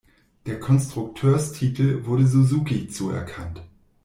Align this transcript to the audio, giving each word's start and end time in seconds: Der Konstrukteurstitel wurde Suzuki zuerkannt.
Der 0.47 0.59
Konstrukteurstitel 0.59 2.05
wurde 2.07 2.25
Suzuki 2.25 2.87
zuerkannt. 2.87 3.61